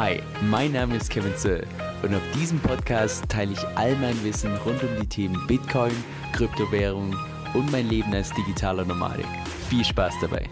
Hi, 0.00 0.20
mein 0.48 0.70
Name 0.70 0.94
ist 0.94 1.10
Kevin 1.10 1.34
Zöll 1.34 1.66
und 2.04 2.14
auf 2.14 2.22
diesem 2.32 2.60
Podcast 2.60 3.28
teile 3.28 3.50
ich 3.50 3.58
all 3.74 3.96
mein 3.96 4.14
Wissen 4.22 4.54
rund 4.64 4.80
um 4.84 4.90
die 5.00 5.08
Themen 5.08 5.36
Bitcoin, 5.48 5.90
Kryptowährung 6.32 7.16
und 7.52 7.72
mein 7.72 7.88
Leben 7.88 8.14
als 8.14 8.32
digitaler 8.32 8.84
Nomade. 8.84 9.24
Viel 9.68 9.84
Spaß 9.84 10.14
dabei. 10.20 10.44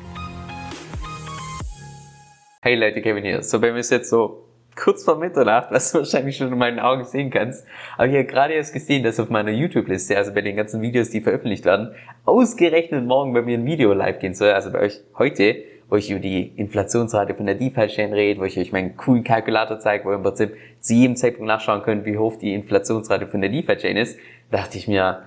Hey 2.61 2.75
Leute, 2.75 3.01
Kevin 3.01 3.23
hier. 3.23 3.41
So, 3.45 3.61
bei 3.61 3.71
mir 3.71 3.79
ist 3.79 3.93
jetzt 3.93 4.11
so 4.11 4.49
kurz 4.75 5.05
vor 5.05 5.17
Mitternacht, 5.17 5.71
was 5.71 5.93
du 5.93 5.99
wahrscheinlich 5.99 6.37
schon 6.37 6.49
in 6.49 6.59
meinen 6.59 6.81
Augen 6.81 7.05
sehen 7.05 7.31
kannst. 7.31 7.65
Aber 7.97 8.09
ich 8.09 8.15
habe 8.15 8.25
gerade 8.25 8.55
erst 8.55 8.73
gesehen, 8.73 9.05
dass 9.05 9.21
auf 9.21 9.31
meiner 9.31 9.53
YouTube-Liste, 9.53 10.17
also 10.17 10.35
bei 10.35 10.41
den 10.41 10.57
ganzen 10.57 10.83
Videos, 10.83 11.11
die 11.11 11.21
veröffentlicht 11.21 11.65
werden, 11.65 11.95
ausgerechnet 12.25 13.05
morgen 13.05 13.33
bei 13.33 13.43
mir 13.43 13.59
ein 13.59 13.65
Video 13.65 13.93
live 13.93 14.19
gehen 14.19 14.35
soll, 14.35 14.51
also 14.51 14.73
bei 14.73 14.81
euch 14.81 15.03
heute 15.17 15.63
wo 15.89 15.97
ich 15.97 16.11
über 16.11 16.21
die 16.21 16.53
Inflationsrate 16.57 17.35
von 17.35 17.47
der 17.47 17.55
DeFi-Chain 17.55 18.13
rede, 18.13 18.41
wo 18.41 18.45
ich 18.45 18.59
euch 18.59 18.73
meinen 18.73 18.97
coolen 18.97 19.25
Kalkulator 19.25 19.79
zeige, 19.79 20.05
wo 20.05 20.11
ihr 20.11 20.17
im 20.17 20.23
Prinzip 20.23 20.57
zu 20.81 20.95
jedem 20.95 21.17
Zeitpunkt 21.17 21.47
nachschauen 21.47 21.83
könnt, 21.83 22.05
wie 22.05 22.19
hoch 22.19 22.37
die 22.37 22.55
Inflationsrate 22.55 23.27
von 23.27 23.41
der 23.41 23.51
DeFi-Chain 23.51 23.97
ist, 23.97 24.19
dachte 24.51 24.79
ich 24.79 24.89
mir, 24.89 25.23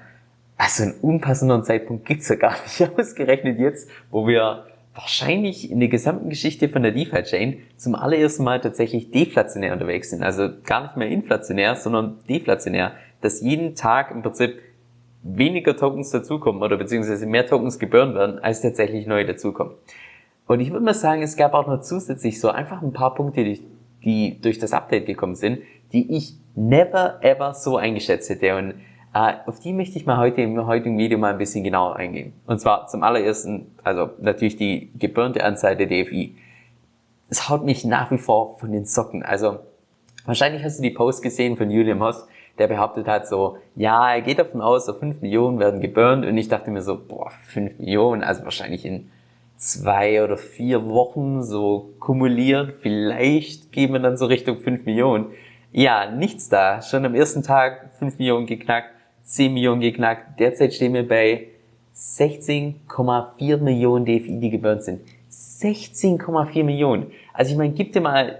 also 0.58 0.84
einen 0.84 0.94
unpassenderen 1.02 1.64
Zeitpunkt 1.64 2.06
gibt's 2.06 2.28
ja 2.28 2.36
gar 2.36 2.56
nicht. 2.62 2.92
Ausgerechnet 2.98 3.60
jetzt, 3.60 3.90
wo 4.12 4.28
wir 4.28 4.66
wahrscheinlich 4.94 5.72
in 5.72 5.80
der 5.80 5.88
gesamten 5.88 6.30
Geschichte 6.30 6.68
von 6.68 6.84
der 6.84 6.92
DeFi-Chain 6.92 7.60
zum 7.78 7.96
allerersten 7.96 8.44
Mal 8.44 8.60
tatsächlich 8.60 9.12
deflationär 9.12 9.72
unterwegs 9.72 10.10
sind. 10.10 10.24
Also 10.24 10.50
gar 10.66 10.82
nicht 10.84 10.98
mehr 10.98 11.08
inflationär, 11.08 11.76
sondern 11.76 12.20
deflationär. 12.28 12.92
Dass 13.22 13.42
jeden 13.42 13.76
Tag 13.76 14.12
im 14.12 14.22
Prinzip 14.22 14.60
weniger 15.24 15.76
Tokens 15.76 16.12
dazukommen 16.12 16.62
oder 16.62 16.78
beziehungsweise 16.78 17.26
mehr 17.26 17.46
Tokens 17.46 17.80
gebühren 17.80 18.16
werden, 18.16 18.40
als 18.40 18.62
tatsächlich 18.62 19.08
neue 19.08 19.26
dazukommen. 19.26 19.76
Und 20.50 20.62
ich 20.62 20.72
würde 20.72 20.84
mal 20.84 20.96
sagen, 20.96 21.22
es 21.22 21.38
gab 21.38 21.54
auch 21.54 21.68
noch 21.68 21.82
zusätzlich 21.82 22.42
so 22.42 22.50
einfach 22.50 22.82
ein 22.82 22.92
paar 22.92 23.14
Punkte, 23.14 23.44
die, 23.44 23.62
die 24.04 24.42
durch 24.42 24.58
das 24.58 24.74
Update 24.74 25.06
gekommen 25.06 25.36
sind, 25.36 25.60
die 25.94 26.12
ich 26.16 26.40
never 26.56 27.20
ever 27.22 27.54
so 27.54 27.78
eingeschätzt 27.78 28.32
hätte. 28.32 28.56
Und 28.56 28.74
äh, 29.14 29.34
auf 29.46 29.60
die 29.60 29.74
möchte 29.74 30.00
ich 30.00 30.08
mal 30.08 30.18
heute 30.18 30.42
im 30.42 30.66
heutigen 30.66 30.98
Video 30.98 31.20
mal 31.20 31.34
ein 31.34 31.38
bisschen 31.38 31.64
genauer 31.64 31.98
eingehen. 31.98 32.34
Und 32.48 32.60
zwar 32.60 32.88
zum 32.88 33.04
allerersten, 33.04 33.76
also 33.84 34.10
natürlich 34.20 34.56
die 34.56 34.92
gebürnte 34.98 35.44
Anzahl 35.44 35.78
der 35.78 35.86
DFI. 35.86 36.36
Es 37.30 37.48
haut 37.48 37.64
mich 37.64 37.86
nach 37.86 38.10
wie 38.10 38.18
vor 38.18 38.58
von 38.58 38.72
den 38.72 38.86
Socken. 38.86 39.22
Also 39.22 39.60
wahrscheinlich 40.26 40.64
hast 40.64 40.80
du 40.80 40.82
die 40.82 40.90
Post 40.90 41.22
gesehen 41.22 41.58
von 41.58 41.70
Julian 41.70 42.00
Hoss, 42.00 42.26
der 42.58 42.66
behauptet 42.66 43.08
hat 43.08 43.28
so, 43.28 43.58
ja, 43.76 44.16
er 44.16 44.22
geht 44.22 44.40
davon 44.40 44.62
aus, 44.62 44.88
so 44.88 44.94
5 44.94 45.22
Millionen 45.22 45.60
werden 45.60 45.80
geburnt. 45.80 46.26
Und 46.26 46.36
ich 46.40 46.48
dachte 46.48 46.72
mir 46.72 46.82
so, 46.82 47.00
boah, 47.00 47.30
5 47.44 47.78
Millionen, 47.78 48.24
also 48.24 48.46
wahrscheinlich 48.46 48.84
in 48.84 49.12
zwei 49.60 50.24
oder 50.24 50.38
vier 50.38 50.90
Wochen 50.90 51.44
so 51.44 51.94
kumuliert. 52.00 52.78
Vielleicht 52.82 53.72
gehen 53.72 53.92
wir 53.94 54.00
dann 54.00 54.18
so 54.18 54.26
Richtung 54.26 54.58
5 54.58 54.86
Millionen. 54.86 55.28
Ja, 55.72 56.10
nichts 56.10 56.50
da. 56.50 56.82
Schon 56.82 57.06
am 57.06 57.14
ersten 57.14 57.44
Tag 57.44 57.92
5 58.00 58.18
Millionen 58.18 58.48
geknackt, 58.48 58.90
10 59.24 59.54
Millionen 59.54 59.82
geknackt. 59.82 60.40
Derzeit 60.40 60.74
stehen 60.74 60.94
wir 60.94 61.08
bei 61.08 61.50
16,4 61.94 63.58
Millionen 63.58 64.06
DFI, 64.06 64.40
die 64.40 64.50
geburnt 64.50 64.84
sind. 64.84 65.02
16,4 65.30 66.64
Millionen. 66.64 67.12
Also 67.34 67.52
ich 67.52 67.58
meine, 67.58 67.74
gib 67.74 67.92
dir 67.92 68.02
mal 68.02 68.40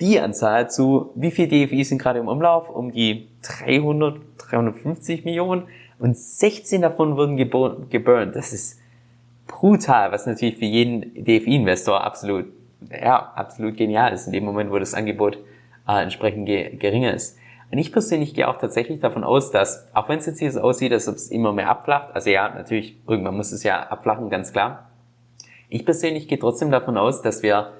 die 0.00 0.18
Anzahl 0.18 0.70
zu, 0.70 1.10
wie 1.14 1.30
viel 1.30 1.46
DFI 1.46 1.84
sind 1.84 1.98
gerade 1.98 2.18
im 2.18 2.26
Umlauf? 2.26 2.70
Um 2.70 2.90
die 2.90 3.28
300, 3.42 4.18
350 4.38 5.26
Millionen. 5.26 5.64
Und 5.98 6.16
16 6.16 6.80
davon 6.80 7.16
wurden 7.16 7.36
geburnt. 7.36 8.34
Das 8.34 8.52
ist 8.52 8.80
brutal, 9.46 10.12
was 10.12 10.26
natürlich 10.26 10.56
für 10.56 10.64
jeden 10.64 11.24
DFI-Investor 11.24 12.02
absolut, 12.02 12.46
ja, 12.90 13.32
absolut 13.34 13.76
genial 13.76 14.12
ist 14.12 14.26
in 14.26 14.32
dem 14.32 14.44
Moment, 14.44 14.70
wo 14.70 14.78
das 14.78 14.94
Angebot 14.94 15.38
äh, 15.88 16.02
entsprechend 16.02 16.46
ge 16.46 16.76
geringer 16.76 17.12
ist. 17.14 17.38
Und 17.70 17.78
ich 17.78 17.92
persönlich 17.92 18.34
gehe 18.34 18.48
auch 18.48 18.58
tatsächlich 18.58 19.00
davon 19.00 19.24
aus, 19.24 19.50
dass, 19.50 19.88
auch 19.94 20.08
wenn 20.08 20.18
es 20.18 20.26
jetzt 20.26 20.38
hier 20.38 20.52
so 20.52 20.60
aussieht, 20.60 20.92
ob 20.92 21.14
es 21.14 21.30
immer 21.30 21.52
mehr 21.52 21.68
abflacht, 21.68 22.14
also 22.14 22.30
ja, 22.30 22.48
natürlich, 22.48 22.96
irgendwann 23.08 23.36
muss 23.36 23.52
es 23.52 23.64
ja 23.64 23.82
abflachen, 23.88 24.30
ganz 24.30 24.52
klar. 24.52 24.90
Ich 25.68 25.84
persönlich 25.84 26.28
gehe 26.28 26.38
trotzdem 26.38 26.70
davon 26.70 26.96
aus, 26.96 27.22
dass 27.22 27.42
wir 27.42 27.72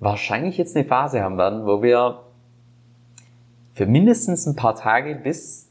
wahrscheinlich 0.00 0.56
jetzt 0.56 0.74
eine 0.74 0.86
Phase 0.86 1.22
haben 1.22 1.38
werden, 1.38 1.66
wo 1.66 1.82
wir 1.82 2.20
für 3.74 3.86
mindestens 3.86 4.46
ein 4.46 4.56
paar 4.56 4.74
Tage 4.74 5.14
bis, 5.16 5.70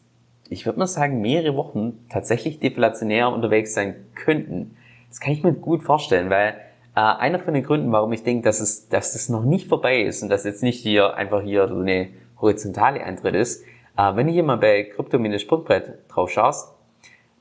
ich 0.49 0.65
würde 0.65 0.79
mal 0.79 0.87
sagen, 0.87 1.21
mehrere 1.21 1.55
Wochen 1.55 2.05
tatsächlich 2.09 2.59
deflationär 2.59 3.31
unterwegs 3.31 3.73
sein 3.73 3.95
könnten. 4.15 4.75
Das 5.11 5.19
kann 5.19 5.33
ich 5.33 5.43
mir 5.43 5.51
gut 5.51 5.83
vorstellen, 5.83 6.29
weil 6.29 6.55
äh, 6.95 7.01
einer 7.01 7.37
von 7.37 7.53
den 7.53 7.63
Gründen, 7.63 7.91
warum 7.91 8.13
ich 8.13 8.23
denke, 8.23 8.45
dass 8.45 8.61
es, 8.61 8.87
dass 8.87 9.13
es 9.13 9.27
noch 9.27 9.43
nicht 9.43 9.67
vorbei 9.67 10.03
ist 10.03 10.23
und 10.23 10.29
dass 10.29 10.45
jetzt 10.45 10.63
nicht 10.63 10.81
hier 10.81 11.15
einfach 11.15 11.41
hier 11.41 11.67
so 11.67 11.75
eine 11.75 12.07
horizontale 12.39 13.03
Eintritt 13.03 13.35
ist, 13.35 13.61
äh, 13.97 14.15
wenn 14.15 14.27
du 14.27 14.31
hier 14.31 14.43
mal 14.43 14.55
bei 14.55 14.83
Krypto-Sprungbrett 14.83 15.99
drauf 16.07 16.31
schaust, 16.31 16.73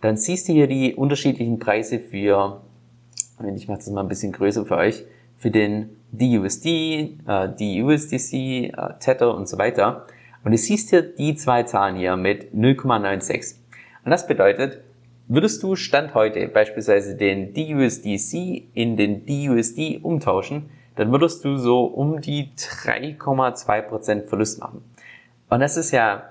dann 0.00 0.16
siehst 0.16 0.48
du 0.48 0.52
hier 0.52 0.66
die 0.66 0.96
unterschiedlichen 0.96 1.60
Preise 1.60 2.00
für, 2.00 2.60
ich 3.54 3.68
mache 3.68 3.78
das 3.78 3.90
mal 3.90 4.00
ein 4.00 4.08
bisschen 4.08 4.32
größer 4.32 4.66
für 4.66 4.76
euch, 4.76 5.04
für 5.38 5.52
den 5.52 5.90
DUSD, 6.10 7.18
äh, 7.24 7.48
DUSDC, 7.50 8.32
äh, 8.32 8.72
Tether 8.98 9.32
und 9.32 9.48
so 9.48 9.58
weiter. 9.58 10.06
Und 10.42 10.50
du 10.50 10.58
siehst 10.58 10.90
hier 10.90 11.02
die 11.02 11.36
zwei 11.36 11.62
Zahlen 11.62 11.94
hier 11.94 12.16
mit 12.16 12.52
0,96. 12.52 13.58
Und 14.04 14.10
das 14.10 14.26
bedeutet, 14.26 14.80
Würdest 15.32 15.62
du 15.62 15.76
Stand 15.76 16.14
heute 16.14 16.48
beispielsweise 16.48 17.14
den 17.14 17.54
DUSDC 17.54 18.64
in 18.74 18.96
den 18.96 19.26
DUSD 19.26 20.00
umtauschen, 20.02 20.70
dann 20.96 21.12
würdest 21.12 21.44
du 21.44 21.56
so 21.56 21.84
um 21.84 22.20
die 22.20 22.48
3,2% 22.56 24.26
Verlust 24.26 24.58
machen. 24.58 24.82
Und 25.48 25.60
das 25.60 25.76
ist 25.76 25.92
ja 25.92 26.24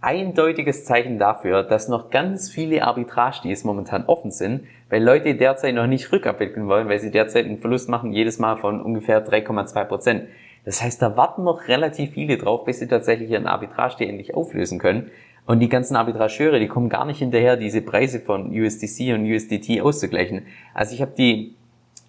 eindeutiges 0.00 0.84
Zeichen 0.84 1.20
dafür, 1.20 1.62
dass 1.62 1.86
noch 1.86 2.10
ganz 2.10 2.50
viele 2.50 2.82
Arbitrage-Deals 2.82 3.62
momentan 3.62 4.06
offen 4.06 4.32
sind, 4.32 4.64
weil 4.88 5.04
Leute 5.04 5.36
derzeit 5.36 5.76
noch 5.76 5.86
nicht 5.86 6.10
rückabwickeln 6.10 6.66
wollen, 6.66 6.88
weil 6.88 6.98
sie 6.98 7.12
derzeit 7.12 7.44
einen 7.44 7.60
Verlust 7.60 7.88
machen, 7.88 8.10
jedes 8.10 8.40
Mal 8.40 8.56
von 8.56 8.82
ungefähr 8.82 9.24
3,2%. 9.24 10.22
Das 10.64 10.82
heißt, 10.82 11.00
da 11.00 11.16
warten 11.16 11.44
noch 11.44 11.68
relativ 11.68 12.14
viele 12.14 12.36
drauf, 12.36 12.64
bis 12.64 12.80
sie 12.80 12.88
tatsächlich 12.88 13.30
ihren 13.30 13.46
Arbitrage-Deal 13.46 14.10
endlich 14.10 14.34
auflösen 14.34 14.80
können. 14.80 15.12
Und 15.50 15.58
die 15.58 15.68
ganzen 15.68 15.96
Arbitrageure, 15.96 16.60
die 16.60 16.68
kommen 16.68 16.88
gar 16.88 17.04
nicht 17.04 17.18
hinterher, 17.18 17.56
diese 17.56 17.82
Preise 17.82 18.20
von 18.20 18.56
USDC 18.56 19.12
und 19.14 19.28
USDT 19.28 19.80
auszugleichen. 19.80 20.46
Also 20.74 20.94
ich 20.94 21.02
habe 21.02 21.10
die, 21.18 21.56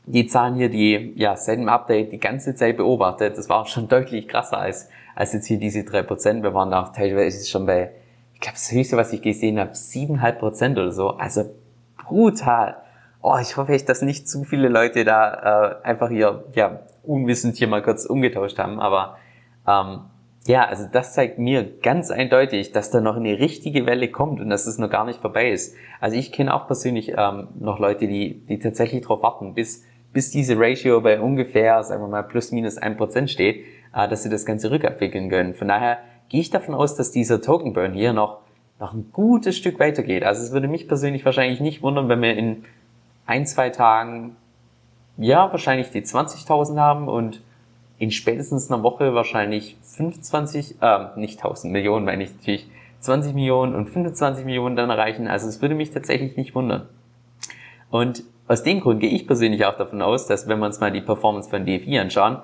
die 0.06 0.28
Zahlen 0.28 0.54
hier, 0.54 0.70
die 0.70 1.14
ja 1.16 1.36
seit 1.36 1.58
dem 1.58 1.68
Update 1.68 2.12
die 2.12 2.20
ganze 2.20 2.54
Zeit 2.54 2.78
beobachtet. 2.78 3.40
Das 3.40 3.50
war 3.50 3.66
schon 3.66 3.88
deutlich 3.90 4.28
krasser 4.28 4.60
als, 4.60 4.90
als 5.16 5.34
jetzt 5.34 5.48
hier 5.48 5.58
diese 5.58 5.80
3%. 5.80 6.44
Wir 6.44 6.54
waren 6.54 6.70
da 6.70 6.84
teilweise 6.96 7.50
schon 7.50 7.66
bei, 7.66 7.90
ich 8.36 8.42
glaube, 8.42 8.58
das 8.58 8.72
höchste, 8.72 8.96
was 8.96 9.12
ich 9.12 9.24
gesehen 9.24 9.60
habe, 9.60 9.72
7,5% 9.72 10.74
oder 10.74 10.92
so. 10.92 11.10
Also 11.10 11.46
brutal. 11.98 12.76
Oh, 13.24 13.38
ich 13.42 13.58
hoffe 13.58 13.74
echt, 13.74 13.90
dass 13.90 14.04
nicht 14.04 14.30
zu 14.30 14.44
viele 14.44 14.70
Leute 14.70 15.04
da 15.04 15.80
äh, 15.82 15.88
einfach 15.88 16.10
hier, 16.10 16.44
ja, 16.54 16.82
unwissend 17.02 17.58
hier 17.58 17.68
mal 17.68 17.82
kurz 17.82 18.06
umgetauscht 18.06 18.60
haben. 18.60 18.80
Aber 18.80 19.18
ähm, 19.68 20.02
ja, 20.48 20.66
also 20.66 20.88
das 20.92 21.14
zeigt 21.14 21.38
mir 21.38 21.64
ganz 21.82 22.10
eindeutig, 22.10 22.72
dass 22.72 22.90
da 22.90 23.00
noch 23.00 23.16
eine 23.16 23.38
richtige 23.40 23.86
Welle 23.86 24.10
kommt 24.10 24.40
und 24.40 24.50
dass 24.50 24.66
es 24.66 24.80
noch 24.80 24.90
gar 24.90 25.06
nicht 25.06 25.22
vorbei 25.22 25.52
ist. 25.52 25.76
Also 26.00 26.18
ich 26.18 26.32
kenne 26.32 26.54
auch 26.54 26.66
persönlich 26.66 27.14
ähm, 27.16 27.50
noch 27.60 27.78
Leute, 27.78 28.08
die, 28.08 28.42
die 28.50 28.58
tatsächlich 28.58 29.04
darauf 29.04 29.22
warten, 29.22 29.54
bis, 29.54 29.86
bis 30.14 30.32
diese 30.32 30.58
Ratio 30.58 31.00
bei 31.02 31.22
ungefähr, 31.22 31.84
sagen 31.84 32.02
wir 32.02 32.08
mal, 32.08 32.24
plus 32.24 32.52
minus 32.52 32.78
ein 32.80 32.98
Prozent 32.98 33.30
steht, 33.30 33.66
äh, 33.94 34.08
dass 34.08 34.24
sie 34.24 34.30
das 34.30 34.46
Ganze 34.46 34.72
rückabwickeln 34.72 35.30
können. 35.30 35.54
Von 35.54 35.68
daher 35.68 36.00
gehe 36.30 36.42
ich 36.42 36.50
davon 36.50 36.74
aus, 36.74 36.96
dass 36.96 37.12
dieser 37.12 37.42
Token 37.42 37.74
Burn 37.74 37.94
hier 37.94 38.12
noch, 38.12 38.40
noch 38.80 38.94
ein 38.94 39.12
gutes 39.12 39.56
Stück 39.56 39.80
weitergeht. 39.80 40.24
Also 40.24 40.42
es 40.42 40.52
würde 40.52 40.68
mich 40.68 40.88
persönlich 40.88 41.24
wahrscheinlich 41.24 41.60
nicht 41.60 41.84
wundern, 41.84 42.10
wenn 42.10 42.22
wir 42.22 42.36
in 42.36 42.64
ein, 43.28 43.46
zwei 43.46 43.70
Tagen 43.70 44.38
ja 45.18 45.52
wahrscheinlich 45.52 45.92
die 45.92 46.02
20.000 46.02 46.80
haben 46.80 47.08
und 47.08 47.44
in 48.02 48.10
spätestens 48.10 48.72
einer 48.72 48.82
Woche 48.82 49.14
wahrscheinlich 49.14 49.78
25, 49.84 50.82
äh, 50.82 51.06
nicht 51.18 51.38
1000 51.38 51.72
Millionen, 51.72 52.04
meine 52.04 52.24
ich 52.24 52.34
natürlich, 52.34 52.68
20 53.00 53.36
Millionen 53.36 53.76
und 53.76 53.92
25 53.92 54.44
Millionen 54.44 54.76
dann 54.76 54.90
erreichen. 54.90 55.28
Also 55.28 55.48
es 55.48 55.62
würde 55.62 55.76
mich 55.76 55.92
tatsächlich 55.92 56.36
nicht 56.36 56.56
wundern. 56.56 56.88
Und 57.92 58.24
aus 58.48 58.64
dem 58.64 58.80
Grund 58.80 59.02
gehe 59.02 59.12
ich 59.12 59.28
persönlich 59.28 59.66
auch 59.66 59.78
davon 59.78 60.02
aus, 60.02 60.26
dass 60.26 60.48
wenn 60.48 60.58
wir 60.58 60.66
uns 60.66 60.80
mal 60.80 60.92
die 60.92 61.02
Performance 61.02 61.48
von 61.48 61.64
DFI 61.64 62.00
anschauen, 62.00 62.40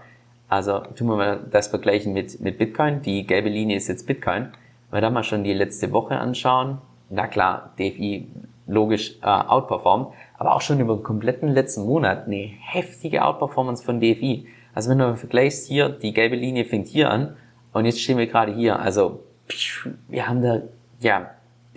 also 0.47 0.81
tun 0.95 1.07
wir 1.07 1.15
mal 1.15 1.39
das 1.49 1.69
vergleichen 1.69 2.13
mit, 2.13 2.39
mit 2.39 2.59
Bitcoin, 2.59 3.01
die 3.01 3.25
gelbe 3.25 3.49
Linie 3.49 3.77
ist 3.77 3.87
jetzt 3.87 4.05
Bitcoin, 4.05 4.49
wenn 4.91 4.97
wir 4.97 5.01
da 5.01 5.09
mal 5.09 5.23
schon 5.23 5.43
die 5.43 5.53
letzte 5.53 5.91
Woche 5.91 6.19
anschauen, 6.19 6.77
na 7.09 7.25
klar, 7.25 7.71
DFI 7.79 8.27
logisch 8.67 9.15
äh, 9.23 9.25
outperformt, 9.25 10.09
aber 10.37 10.55
auch 10.55 10.61
schon 10.61 10.79
über 10.79 10.95
den 10.95 11.03
kompletten 11.03 11.49
letzten 11.49 11.85
Monat 11.85 12.27
eine 12.27 12.51
heftige 12.59 13.25
Outperformance 13.25 13.83
von 13.83 13.99
DFI. 13.99 14.47
Also 14.73 14.91
wenn 14.91 14.99
du 14.99 15.15
vergleichst 15.15 15.67
hier, 15.67 15.89
die 15.89 16.13
gelbe 16.13 16.35
Linie 16.35 16.65
fängt 16.65 16.87
hier 16.87 17.09
an 17.09 17.35
und 17.73 17.85
jetzt 17.85 17.99
stehen 17.99 18.17
wir 18.17 18.27
gerade 18.27 18.53
hier. 18.53 18.79
Also 18.79 19.23
wir 20.07 20.27
haben 20.27 20.41
da 20.41 20.61
ja 20.99 21.31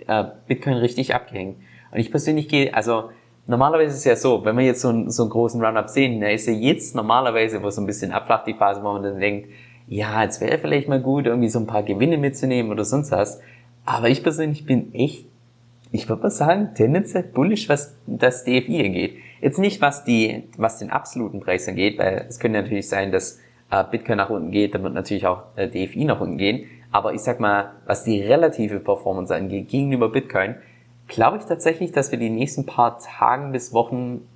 äh, 0.07 0.25
Bitcoin 0.47 0.75
richtig 0.75 1.15
abgehängt. 1.15 1.57
Und 1.91 1.99
ich 1.99 2.11
persönlich 2.11 2.47
gehe, 2.47 2.73
also 2.73 3.09
normalerweise 3.47 3.91
ist 3.91 3.99
es 3.99 4.05
ja 4.05 4.15
so, 4.15 4.45
wenn 4.45 4.57
wir 4.57 4.65
jetzt 4.65 4.81
so 4.81 4.89
einen, 4.89 5.09
so 5.09 5.23
einen 5.23 5.31
großen 5.31 5.63
Run-Up 5.63 5.89
sehen, 5.89 6.21
da 6.21 6.27
ist 6.27 6.47
ja 6.47 6.53
jetzt 6.53 6.95
normalerweise, 6.95 7.61
wo 7.63 7.69
so 7.69 7.81
ein 7.81 7.87
bisschen 7.87 8.11
abflacht 8.11 8.47
die 8.47 8.53
Phase, 8.53 8.83
wo 8.83 8.93
man 8.93 9.03
dann 9.03 9.19
denkt, 9.19 9.49
ja, 9.87 10.23
jetzt 10.23 10.39
wäre 10.39 10.57
vielleicht 10.57 10.87
mal 10.87 11.01
gut, 11.01 11.25
irgendwie 11.25 11.49
so 11.49 11.59
ein 11.59 11.67
paar 11.67 11.83
Gewinne 11.83 12.17
mitzunehmen 12.17 12.71
oder 12.71 12.85
sonst 12.85 13.11
was. 13.11 13.41
Aber 13.85 14.09
ich 14.09 14.23
persönlich 14.23 14.65
bin 14.65 14.93
echt, 14.93 15.25
ich 15.91 16.07
würde 16.07 16.23
mal 16.23 16.29
sagen, 16.29 16.71
tendenziell 16.73 17.23
bullish, 17.23 17.67
was 17.67 17.97
das 18.07 18.43
DFI 18.43 18.85
angeht. 18.85 19.17
Jetzt 19.41 19.59
nicht, 19.59 19.81
was 19.81 20.03
die, 20.03 20.49
was 20.57 20.77
den 20.77 20.89
absoluten 20.89 21.41
Preis 21.41 21.67
angeht, 21.67 21.99
weil 21.99 22.25
es 22.29 22.39
könnte 22.39 22.61
natürlich 22.61 22.87
sein, 22.87 23.11
dass 23.11 23.39
äh, 23.69 23.83
Bitcoin 23.89 24.17
nach 24.17 24.29
unten 24.29 24.51
geht, 24.51 24.73
dann 24.73 24.83
wird 24.83 24.93
natürlich 24.93 25.27
auch 25.27 25.43
äh, 25.55 25.67
DFI 25.67 26.05
nach 26.05 26.21
unten 26.21 26.37
gehen. 26.37 26.65
Aber 26.91 27.13
ich 27.13 27.21
sag 27.21 27.39
mal, 27.39 27.73
was 27.85 28.03
die 28.03 28.21
relative 28.21 28.79
Performance 28.79 29.33
angeht 29.33 29.69
gegenüber 29.69 30.09
Bitcoin, 30.09 30.55
glaube 31.07 31.37
ich 31.37 31.45
tatsächlich, 31.45 31.91
dass 31.91 32.11
wir 32.11 32.19
die 32.19 32.29
nächsten 32.29 32.65
paar 32.65 32.99
Tagen 32.99 33.51
bis 33.51 33.73
Wochen 33.73 34.27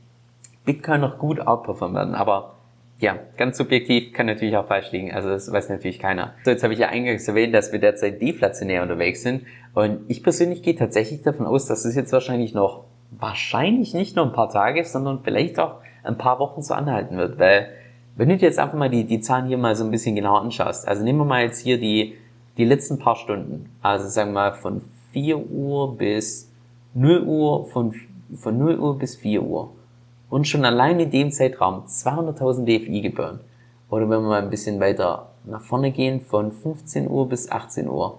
Bitcoin 0.66 1.02
noch 1.02 1.20
gut 1.20 1.40
outperformen 1.40 1.96
werden. 1.96 2.16
Aber 2.16 2.55
ja, 3.00 3.20
ganz 3.36 3.58
subjektiv 3.58 4.14
kann 4.14 4.26
natürlich 4.26 4.56
auch 4.56 4.68
falsch 4.68 4.92
liegen. 4.92 5.12
Also 5.12 5.30
das 5.30 5.52
weiß 5.52 5.70
natürlich 5.70 6.00
keiner. 6.00 6.34
So, 6.44 6.52
jetzt 6.52 6.64
habe 6.64 6.74
ich 6.74 6.80
ja 6.80 6.88
eingangs 6.88 7.28
erwähnt, 7.28 7.54
dass 7.54 7.72
wir 7.72 7.80
derzeit 7.80 8.22
deflationär 8.22 8.84
unterwegs 8.84 9.22
sind. 9.22 9.44
Und 9.74 10.00
ich 10.08 10.24
persönlich 10.24 10.64
gehe 10.64 10.76
tatsächlich 10.76 11.22
davon 11.22 11.46
aus, 11.46 11.66
dass 11.66 11.84
es 11.84 11.96
jetzt 11.96 12.14
wahrscheinlich 12.14 12.54
noch, 12.54 12.86
wahrscheinlich 13.12 13.94
nicht 13.94 14.16
nur 14.16 14.26
ein 14.26 14.32
paar 14.32 14.50
Tage, 14.50 14.86
sondern 14.86 15.22
vielleicht 15.24 15.60
auch 15.60 15.82
ein 16.04 16.18
paar 16.18 16.40
Wochen 16.40 16.62
so 16.62 16.74
anhalten 16.74 17.18
wird. 17.18 17.38
Weil, 17.38 17.68
wenn 18.16 18.30
du 18.30 18.38
dir 18.38 18.48
jetzt 18.48 18.60
einfach 18.60 18.78
mal 18.78 18.90
die, 18.90 19.04
die 19.04 19.20
Zahlen 19.20 19.48
hier 19.48 19.58
mal 19.58 19.76
so 19.76 19.84
ein 19.84 19.92
bisschen 19.92 20.16
genauer 20.16 20.42
anschaust. 20.42 20.88
Also 20.88 21.04
nehmen 21.04 21.20
wir 21.20 21.26
mal 21.26 21.44
jetzt 21.44 21.60
hier 21.60 21.78
die, 21.78 22.16
die 22.58 22.66
letzten 22.66 22.98
paar 22.98 23.18
Stunden. 23.18 23.70
Also 23.82 24.08
sagen 24.08 24.30
wir 24.30 24.36
mal 24.36 24.54
von 24.54 24.82
4 25.12 25.38
Uhr 25.52 25.98
bis 25.98 26.50
0 26.94 27.24
Uhr, 27.24 27.66
von, 27.66 27.94
von 28.38 28.58
0 28.58 28.80
Uhr 28.80 28.98
bis 28.98 29.18
4 29.18 29.44
Uhr 29.44 29.75
und 30.36 30.50
schon 30.50 30.66
allein 30.66 31.00
in 31.00 31.12
dem 31.12 31.32
Zeitraum 31.32 31.86
200.000 31.86 32.66
DFI 32.66 33.00
geburnt. 33.00 33.40
Oder 33.90 34.10
wenn 34.10 34.20
wir 34.22 34.28
mal 34.28 34.42
ein 34.42 34.50
bisschen 34.50 34.82
weiter 34.82 35.30
nach 35.46 35.62
vorne 35.62 35.92
gehen, 35.92 36.20
von 36.20 36.52
15 36.52 37.10
Uhr 37.10 37.30
bis 37.30 37.50
18 37.50 37.88
Uhr, 37.88 38.18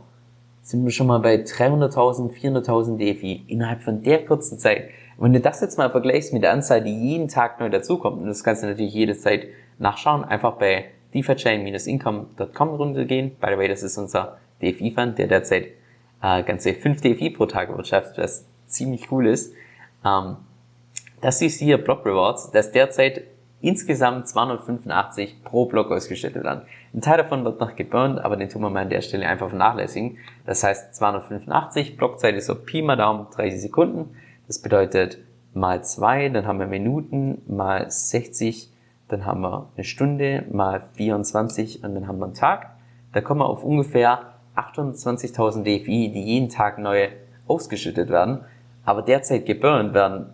sind 0.63 0.83
wir 0.85 0.91
schon 0.93 1.09
mal 1.09 1.19
bei 1.19 1.35
300.000, 1.35 2.33
400.000 2.33 2.97
DFI 2.97 3.45
innerhalb 3.49 3.83
von 3.83 4.03
der 4.03 4.25
kurzen 4.25 4.59
Zeit. 4.59 4.89
wenn 5.19 5.35
du 5.35 5.41
das 5.41 5.61
jetzt 5.61 5.77
mal 5.77 5.91
vergleichst 5.91 6.33
mit 6.33 6.43
der 6.43 6.53
Anzahl, 6.53 6.83
die 6.83 6.99
jeden 6.99 7.29
Tag 7.29 7.61
neu 7.61 7.69
dazukommt, 7.69 8.23
und 8.23 8.29
das 8.29 8.43
kannst 8.43 8.63
du 8.63 8.67
natürlich 8.67 8.95
jede 8.95 9.19
Zeit 9.19 9.49
nachschauen, 9.79 10.25
einfach 10.25 10.55
bei 10.55 10.87
defichain-income.com 11.13 12.69
runtergehen. 12.71 13.37
By 13.39 13.49
the 13.51 13.59
way, 13.59 13.69
das 13.69 13.83
ist 13.83 13.99
unser 13.99 14.39
DFI-Fund, 14.63 15.19
der 15.19 15.27
derzeit 15.27 15.67
äh, 16.23 16.43
ganze 16.45 16.73
5 16.73 16.99
DFI 16.99 17.29
pro 17.29 17.45
Tag 17.45 17.77
wirtschaftet, 17.77 18.17
was 18.17 18.47
ziemlich 18.69 19.13
cool 19.13 19.27
ist. 19.27 19.53
Ähm, 20.03 20.37
das 21.21 21.43
ist 21.43 21.59
hier 21.59 21.79
Block 21.79 22.05
Rewards, 22.05 22.51
das 22.51 22.73
derzeit 22.73 23.23
insgesamt 23.61 24.29
285 24.29 25.43
pro 25.43 25.67
Block 25.67 25.91
ausgestattet 25.91 26.45
werden. 26.45 26.63
Ein 26.95 27.01
Teil 27.01 27.19
davon 27.19 27.45
wird 27.45 27.61
noch 27.61 27.75
geburnt, 27.75 28.19
aber 28.21 28.37
den 28.37 28.49
tun 28.49 28.63
wir 28.63 28.71
mal 28.71 28.83
an 28.83 28.91
der 28.91 29.01
Stelle 29.01 29.27
einfach 29.27 29.49
vernachlässigen. 29.49 30.19
Das 30.45 30.63
heißt 30.63 30.95
285, 30.95 31.97
Blockzeit 31.97 32.35
ist 32.35 32.47
so 32.47 32.55
Pi 32.55 32.83
mal 32.83 32.97
Daumen 32.97 33.27
30 33.35 33.61
Sekunden. 33.61 34.17
Das 34.47 34.61
bedeutet 34.61 35.19
mal 35.55 35.83
2, 35.83 36.29
dann 36.29 36.47
haben 36.47 36.59
wir 36.59 36.67
Minuten, 36.67 37.43
mal 37.47 37.91
60, 37.91 38.71
dann 39.09 39.25
haben 39.25 39.41
wir 39.41 39.69
eine 39.75 39.85
Stunde, 39.85 40.45
mal 40.51 40.85
24 40.95 41.83
und 41.83 41.95
dann 41.95 42.07
haben 42.07 42.19
wir 42.19 42.27
einen 42.27 42.35
Tag. 42.35 42.77
Da 43.13 43.21
kommen 43.21 43.41
wir 43.41 43.49
auf 43.49 43.65
ungefähr 43.65 44.35
28.000 44.57 45.63
DFI, 45.63 46.13
die 46.13 46.23
jeden 46.23 46.49
Tag 46.51 46.79
neu 46.79 47.09
ausgeschüttet 47.47 48.11
werden. 48.11 48.45
Aber 48.85 49.03
derzeit 49.03 49.47
geburnt 49.47 49.95
werden 49.95 50.27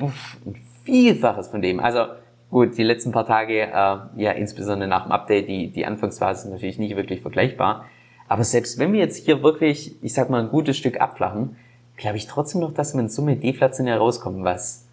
uff, 0.00 0.36
ein 0.46 0.56
Vielfaches 0.84 1.48
von 1.48 1.62
dem. 1.62 1.80
Also 1.80 2.06
gut, 2.50 2.76
die 2.76 2.82
letzten 2.82 3.12
paar 3.12 3.26
Tage, 3.26 3.62
äh, 3.62 3.96
ja, 4.16 4.32
insbesondere 4.32 4.88
nach 4.88 5.04
dem 5.04 5.12
Update, 5.12 5.48
die, 5.48 5.68
die 5.68 5.86
Anfangsphase 5.86 6.46
ist 6.46 6.52
natürlich 6.52 6.78
nicht 6.78 6.96
wirklich 6.96 7.20
vergleichbar. 7.20 7.86
Aber 8.28 8.44
selbst 8.44 8.78
wenn 8.78 8.92
wir 8.92 9.00
jetzt 9.00 9.24
hier 9.24 9.42
wirklich, 9.42 9.96
ich 10.02 10.14
sag 10.14 10.30
mal, 10.30 10.42
ein 10.42 10.50
gutes 10.50 10.76
Stück 10.76 11.00
abflachen, 11.00 11.56
glaube 11.96 12.16
ich 12.16 12.26
trotzdem 12.26 12.60
noch, 12.60 12.72
dass 12.72 12.94
wir 12.94 13.00
in 13.00 13.08
Summe 13.08 13.36
deflationär 13.36 13.98
rauskommen, 13.98 14.44
was 14.44 14.86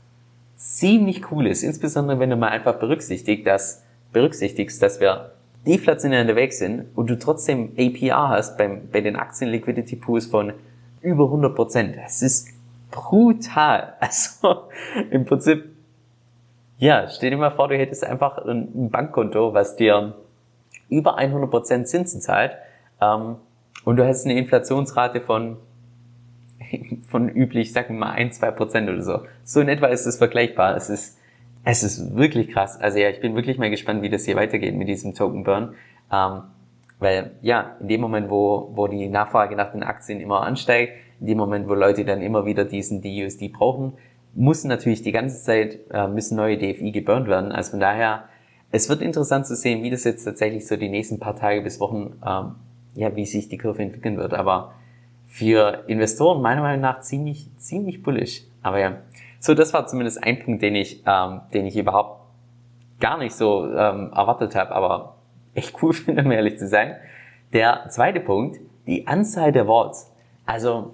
ziemlich 0.58 1.32
cool 1.32 1.48
ist. 1.48 1.64
Insbesondere 1.64 2.20
wenn 2.20 2.30
du 2.30 2.36
mal 2.36 2.50
einfach 2.50 2.76
berücksichtigt, 2.76 3.48
dass, 3.48 3.84
berücksichtigst, 4.12 4.82
dass 4.82 5.00
wir 5.00 5.32
deflationär 5.66 6.22
unterwegs 6.22 6.60
sind 6.60 6.86
und 6.96 7.10
du 7.10 7.18
trotzdem 7.18 7.72
APR 7.78 8.30
hast 8.30 8.58
beim, 8.58 8.90
bei 8.92 9.02
den 9.02 9.16
Aktien 9.16 9.50
Liquidity 9.52 9.96
Pools 9.96 10.26
von 10.26 10.54
über 11.02 11.26
100 11.26 11.56
Prozent. 11.56 11.96
Das 11.98 12.22
ist 12.22 12.50
brutal. 12.92 13.96
Also 14.00 14.70
im 15.12 15.26
Prinzip, 15.26 15.66
ja, 16.78 17.08
stell 17.10 17.32
dir 17.32 17.38
mal 17.38 17.52
vor, 17.52 17.68
du 17.68 17.78
hättest 17.78 18.04
einfach 18.06 18.38
ein 18.40 18.90
Bankkonto, 18.90 19.54
was 19.54 19.76
dir 19.76 20.16
über 20.90 21.20
100% 21.20 21.84
Zinsen 21.84 22.22
zahlt 22.22 22.58
ähm, 23.02 23.36
und 23.86 23.98
du 23.98 24.06
hast 24.08 24.26
eine 24.26 24.38
Inflationsrate 24.38 25.22
von 25.22 25.58
von 27.08 27.30
üblich, 27.30 27.74
sagen 27.74 27.96
wir 27.96 28.06
mal, 28.06 28.12
1, 28.12 28.42
2% 28.42 28.84
oder 28.84 29.02
so. 29.02 29.20
So 29.44 29.62
in 29.62 29.70
etwa 29.70 29.88
ist 29.88 30.06
es 30.06 30.18
vergleichbar. 30.18 30.76
Es 30.76 30.90
ist, 30.90 31.18
es 31.64 31.84
ist 31.84 32.16
wirklich 32.16 32.50
krass. 32.50 32.80
Also 32.80 33.00
ja, 33.00 33.10
ich 33.10 33.20
bin 33.20 33.36
wirklich 33.36 33.58
mal 33.58 33.70
gespannt, 33.70 34.02
wie 34.02 34.10
das 34.10 34.26
hier 34.26 34.36
weitergeht 34.36 34.76
mit 34.76 34.88
diesem 34.88 35.14
Token 35.14 35.44
Burn. 35.44 35.76
Ähm, 36.12 36.42
weil 37.00 37.32
ja, 37.42 37.78
in 37.80 37.88
dem 37.88 38.02
Moment, 38.02 38.30
wo, 38.30 38.72
wo 38.74 38.88
die 38.88 39.08
Nachfrage 39.08 39.56
nach 39.56 39.72
den 39.72 39.84
Aktien 39.84 40.20
immer 40.20 40.42
ansteigt, 40.42 40.94
in 41.20 41.28
dem 41.28 41.38
Moment, 41.38 41.68
wo 41.68 41.74
Leute 41.74 42.06
dann 42.06 42.22
immer 42.22 42.46
wieder 42.46 42.66
diesen 42.66 43.02
DUSD 43.02 43.50
brauchen, 43.50 43.94
muss 44.34 44.64
natürlich 44.64 45.02
die 45.02 45.12
ganze 45.12 45.42
Zeit, 45.44 45.80
äh, 45.92 46.08
müssen 46.08 46.38
neue 46.38 46.58
DFI 46.58 46.92
geburnt 46.92 47.28
werden. 47.28 47.52
Also 47.52 47.72
von 47.72 47.80
daher, 47.80 48.26
es 48.72 48.90
wird 48.90 49.02
interessant 49.02 49.48
zu 49.48 49.56
sehen, 49.56 49.84
wie 49.84 49.90
das 49.90 50.04
jetzt 50.04 50.24
tatsächlich 50.24 50.68
so 50.68 50.78
die 50.78 50.90
nächsten 50.90 51.20
paar 51.20 51.36
Tage 51.36 51.62
bis 51.62 51.80
Wochen, 51.80 52.20
ähm, 52.26 52.56
ja, 52.96 53.16
wie 53.16 53.26
sich 53.26 53.50
die 53.50 53.58
Kurve 53.58 53.82
entwickeln 53.82 54.18
wird. 54.18 54.34
Aber 54.34 54.74
für 55.28 55.84
Investoren 55.88 56.42
meiner 56.42 56.62
Meinung 56.62 56.82
nach 56.82 57.02
ziemlich, 57.02 57.50
ziemlich 57.58 58.04
bullish. 58.04 58.44
Aber 58.62 58.80
ja, 58.80 58.98
so 59.40 59.54
das 59.54 59.74
war 59.74 59.88
zumindest 59.88 60.24
ein 60.24 60.44
Punkt, 60.44 60.62
den 60.62 60.76
ich, 60.76 61.04
ähm, 61.06 61.42
den 61.54 61.66
ich 61.66 61.78
überhaupt 61.78 62.22
gar 63.00 63.18
nicht 63.18 63.34
so 63.34 63.66
ähm, 63.66 64.12
erwartet 64.14 64.56
habe, 64.56 64.72
aber 64.72 65.16
echt 65.54 65.82
cool 65.82 65.94
finde, 65.94 66.24
um 66.24 66.32
ehrlich 66.32 66.58
zu 66.60 66.68
sein. 66.68 66.96
Der 67.54 67.86
zweite 67.90 68.20
Punkt, 68.20 68.60
die 68.86 69.08
Anzahl 69.08 69.52
der 69.52 69.68
Vaults. 69.68 70.12
Also 70.46 70.94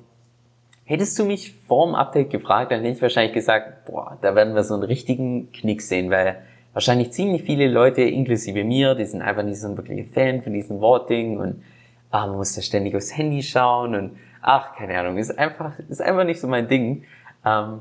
Hättest 0.87 1.17
du 1.17 1.25
mich 1.25 1.55
vorm 1.67 1.95
Update 1.95 2.29
gefragt, 2.29 2.71
dann 2.71 2.81
hätte 2.81 2.95
ich 2.95 3.01
wahrscheinlich 3.01 3.33
gesagt, 3.33 3.85
boah, 3.85 4.19
da 4.21 4.35
werden 4.35 4.53
wir 4.53 4.63
so 4.63 4.75
einen 4.75 4.83
richtigen 4.83 5.51
Knick 5.51 5.81
sehen, 5.81 6.11
weil 6.11 6.43
wahrscheinlich 6.73 7.11
ziemlich 7.11 7.41
viele 7.41 7.67
Leute, 7.67 8.03
inklusive 8.03 8.63
mir, 8.63 8.93
die 8.93 9.05
sind 9.05 9.23
einfach 9.23 9.41
nicht 9.41 9.59
so 9.59 9.67
ein 9.67 9.77
wirklicher 9.77 10.07
Fan 10.13 10.43
von 10.43 10.53
diesem 10.53 10.81
Voting 10.81 11.37
und 11.39 11.63
ah, 12.11 12.27
man 12.27 12.37
muss 12.37 12.53
da 12.53 12.61
ständig 12.61 12.95
aufs 12.95 13.17
Handy 13.17 13.41
schauen 13.41 13.95
und 13.95 14.11
ach, 14.41 14.75
keine 14.75 14.99
Ahnung, 14.99 15.17
ist 15.17 15.37
einfach, 15.39 15.73
ist 15.89 16.03
einfach 16.03 16.23
nicht 16.23 16.39
so 16.39 16.47
mein 16.47 16.67
Ding. 16.67 17.03
Ähm, 17.43 17.79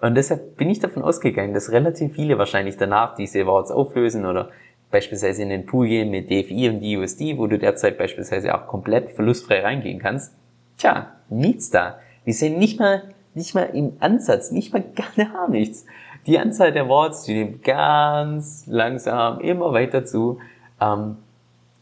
und 0.00 0.16
deshalb 0.16 0.56
bin 0.56 0.70
ich 0.70 0.80
davon 0.80 1.02
ausgegangen, 1.02 1.54
dass 1.54 1.70
relativ 1.70 2.14
viele 2.14 2.36
wahrscheinlich 2.36 2.76
danach 2.76 3.14
diese 3.14 3.42
Awards 3.42 3.70
auflösen 3.70 4.26
oder 4.26 4.50
beispielsweise 4.90 5.42
in 5.42 5.50
den 5.50 5.66
Pool 5.66 5.86
gehen 5.86 6.10
mit 6.10 6.30
DFI 6.30 6.68
und 6.68 6.80
DUSD, 6.82 7.38
wo 7.38 7.46
du 7.46 7.58
derzeit 7.58 7.96
beispielsweise 7.96 8.54
auch 8.54 8.66
komplett 8.66 9.12
verlustfrei 9.12 9.60
reingehen 9.60 10.00
kannst. 10.00 10.34
Tja, 10.78 11.12
nichts 11.28 11.70
da. 11.70 11.98
Wir 12.30 12.34
sehen 12.34 12.60
nicht 12.60 12.78
mal, 12.78 13.02
nicht 13.34 13.56
mal 13.56 13.64
im 13.64 13.96
Ansatz, 13.98 14.52
nicht 14.52 14.72
mal 14.72 14.84
gar 15.26 15.48
nichts. 15.48 15.84
Die 16.28 16.38
Anzahl 16.38 16.70
der 16.70 16.88
Worts, 16.88 17.24
die 17.24 17.34
nimmt 17.34 17.64
ganz 17.64 18.68
langsam 18.68 19.40
immer 19.40 19.72
weiter 19.72 20.04
zu. 20.04 20.38
Ähm, 20.80 21.16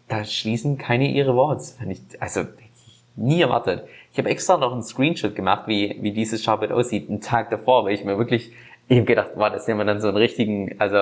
da 0.09 0.25
schließen 0.25 0.79
keine 0.79 1.07
ihre 1.11 1.37
Worts. 1.37 1.77
Also, 2.19 2.41
hätte 2.41 2.53
ich 2.63 3.05
nie 3.15 3.43
erwartet. 3.43 3.85
Ich 4.11 4.19
habe 4.19 4.31
extra 4.31 4.57
noch 4.57 4.73
einen 4.73 4.83
Screenshot 4.83 5.37
gemacht, 5.37 5.65
wie, 5.67 5.99
wie 6.01 6.13
dieses 6.13 6.43
Sharpet 6.43 6.73
aussieht, 6.73 7.11
einen 7.11 7.21
Tag 7.21 7.51
davor, 7.51 7.85
weil 7.85 7.93
ich 7.93 8.03
mir 8.03 8.17
wirklich, 8.17 8.51
ich 8.89 8.97
habe 8.97 9.07
gedacht, 9.07 9.33
wow, 9.35 9.51
das 9.53 9.67
sehen 9.67 9.77
wir 9.77 9.85
dann 9.85 10.01
so 10.01 10.09
einen 10.09 10.17
richtigen, 10.17 10.77
also 10.81 10.97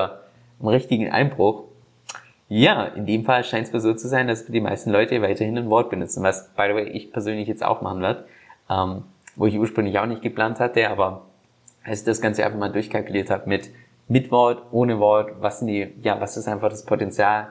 einen 0.59 0.69
richtigen 0.71 1.09
Einbruch. 1.13 1.63
Ja, 2.49 2.83
in 2.83 3.07
dem 3.07 3.25
Fall 3.25 3.45
scheint 3.45 3.69
es 3.69 3.73
mir 3.73 3.79
so 3.79 3.95
zu 3.95 4.09
sein, 4.09 4.27
dass 4.27 4.45
die 4.45 4.61
meisten 4.61 4.91
Leute 4.91 5.23
weiterhin 5.23 5.57
ein 5.57 5.71
Wort 5.71 5.89
benutzen, 5.89 6.25
was, 6.25 6.49
by 6.57 6.65
the 6.67 6.75
way, 6.75 6.89
ich 6.89 7.13
persönlich 7.13 7.47
jetzt 7.47 7.65
auch 7.65 7.81
machen 7.81 8.03
werde. 8.03 8.25
Ähm, 8.69 9.05
wo 9.37 9.47
ich 9.47 9.59
ursprünglich 9.59 9.99
auch 9.99 10.07
nicht 10.07 10.23
geplant 10.23 10.61
hatte, 10.61 10.89
aber 10.89 11.27
als 11.85 12.01
ich 12.01 12.07
das 12.07 12.21
Ganze 12.21 12.45
einfach 12.45 12.59
mal 12.59 12.73
durchkalkuliert 12.73 13.31
habe 13.31 13.49
mit, 13.49 13.71
mit 14.09 14.31
Wort, 14.31 14.63
ohne 14.73 14.99
Wort, 14.99 15.33
was 15.41 15.61
sind 15.61 15.69
die, 15.69 15.93
ja, 16.03 16.21
was 16.21 16.37
ist 16.37 16.49
einfach 16.49 16.69
das 16.71 16.85
Potenzial, 16.85 17.49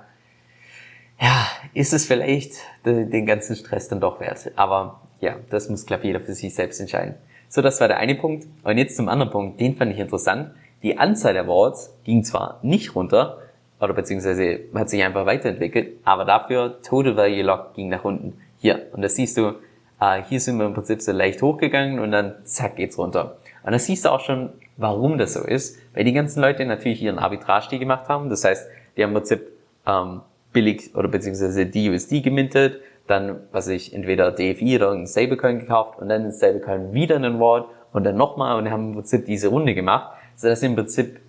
ja, 1.20 1.48
ist 1.74 1.94
es 1.94 2.06
vielleicht 2.06 2.56
den 2.86 3.25
ganzen 3.25 3.56
Stress 3.56 3.88
dann 3.88 4.01
doch 4.01 4.20
wert. 4.20 4.51
Aber 4.58 5.01
ja, 5.22 5.36
das 5.50 5.70
muss, 5.70 5.86
glaube 5.86 6.04
ich, 6.04 6.08
jeder 6.08 6.20
für 6.20 6.34
sich 6.34 6.54
selbst 6.54 6.80
entscheiden. 6.82 7.15
So, 7.48 7.62
das 7.62 7.80
war 7.80 7.88
der 7.88 7.98
eine 7.98 8.15
Punkt. 8.15 8.48
Und 8.63 8.77
jetzt 8.77 8.98
zum 8.98 9.08
anderen 9.08 9.32
Punkt, 9.32 9.62
den 9.62 9.77
fand 9.77 9.94
ich 9.94 10.00
interessant. 10.00 10.51
Die 10.84 10.98
Anzahl 10.98 11.34
der 11.34 11.44
Awards 11.44 11.96
ging 12.04 12.24
zwar 12.24 12.60
nicht 12.63 12.96
runter, 12.96 13.39
oder 13.80 13.94
beziehungsweise 13.94 14.62
hat 14.74 14.89
sich 14.89 15.04
einfach 15.04 15.25
weiterentwickelt, 15.25 15.98
aber 16.04 16.25
dafür 16.25 16.82
Total 16.82 17.15
Value 17.15 17.44
Lock 17.44 17.74
ging 17.74 17.89
nach 17.89 18.04
unten. 18.04 18.38
Hier, 18.58 18.88
und 18.94 19.01
das 19.01 19.15
siehst 19.15 19.38
du, 19.38 19.54
äh, 20.00 20.22
hier 20.28 20.40
sind 20.40 20.58
wir 20.58 20.66
im 20.66 20.74
Prinzip 20.74 21.02
so 21.02 21.12
leicht 21.12 21.42
hochgegangen 21.42 22.00
und 22.00 22.12
dann 22.12 22.36
zack 22.44 22.75
geht's 22.75 22.98
runter. 22.98 23.38
Und 23.64 23.72
da 23.72 23.80
siehst 23.80 24.06
du 24.06 24.10
auch 24.10 24.20
schon, 24.20 24.50
warum 24.78 25.18
das 25.18 25.34
so 25.34 25.42
ist, 25.42 25.80
weil 25.94 26.04
die 26.04 26.14
ganzen 26.14 26.42
Leute 26.42 26.66
natürlich 26.66 27.02
ihren 27.02 27.20
Arbitrage 27.20 27.80
gemacht 27.80 28.10
haben. 28.10 28.30
Das 28.30 28.44
heißt, 28.44 28.68
die 28.96 29.04
haben 29.04 29.12
im 29.12 29.16
Prinzip 29.16 29.48
ähm, 29.88 30.22
billig 30.54 30.96
oder 30.96 31.08
beziehungsweise 31.08 31.66
DUSD 31.66 32.22
gemintet, 32.22 32.82
dann, 33.08 33.42
was 33.52 33.68
ich, 33.68 33.94
entweder 33.94 34.32
DFI 34.32 34.78
oder 34.78 34.92
ein 34.92 35.08
Stablecoin 35.08 35.60
gekauft 35.60 36.00
und 36.00 36.10
dann 36.10 36.25
ein 36.25 36.32
Stablecoin 36.32 36.94
wieder 36.94 37.16
in 37.16 37.25
einen 37.25 37.40
Wallet 37.40 37.66
und 37.94 38.04
dann 38.04 38.18
nochmal 38.18 38.58
und 38.58 38.70
haben 38.70 38.90
im 38.90 38.94
Prinzip 38.96 39.25
diese 39.25 39.50
Runde 39.50 39.75
gemacht, 39.75 40.12
sodass 40.36 40.62
sie 40.62 40.66
im 40.66 40.75
Prinzip, 40.75 41.20